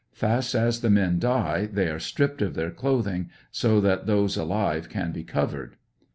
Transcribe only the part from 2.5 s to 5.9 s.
their clothing so that those alive can be covered?